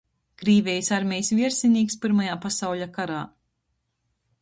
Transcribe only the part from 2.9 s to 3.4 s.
karā,